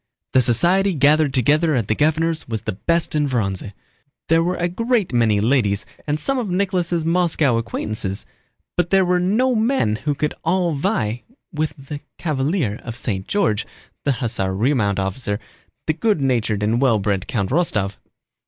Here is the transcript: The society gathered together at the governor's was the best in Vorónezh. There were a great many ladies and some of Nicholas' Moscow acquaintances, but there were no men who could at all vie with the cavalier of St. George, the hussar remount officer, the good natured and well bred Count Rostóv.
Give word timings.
The 0.33 0.41
society 0.41 0.95
gathered 0.95 1.31
together 1.31 1.75
at 1.75 1.87
the 1.87 1.93
governor's 1.93 2.47
was 2.47 2.63
the 2.63 2.71
best 2.71 3.13
in 3.13 3.29
Vorónezh. 3.29 3.71
There 4.29 4.41
were 4.43 4.55
a 4.55 4.67
great 4.67 5.13
many 5.13 5.39
ladies 5.39 5.85
and 6.07 6.19
some 6.19 6.39
of 6.39 6.49
Nicholas' 6.49 7.05
Moscow 7.05 7.59
acquaintances, 7.59 8.25
but 8.75 8.89
there 8.89 9.05
were 9.05 9.19
no 9.19 9.53
men 9.53 9.97
who 9.97 10.15
could 10.15 10.33
at 10.33 10.39
all 10.43 10.73
vie 10.73 11.21
with 11.53 11.75
the 11.77 11.99
cavalier 12.17 12.77
of 12.83 12.97
St. 12.97 13.27
George, 13.27 13.67
the 14.03 14.13
hussar 14.13 14.55
remount 14.55 14.97
officer, 14.97 15.39
the 15.85 15.93
good 15.93 16.19
natured 16.19 16.63
and 16.63 16.81
well 16.81 16.97
bred 16.97 17.27
Count 17.27 17.51
Rostóv. 17.51 17.97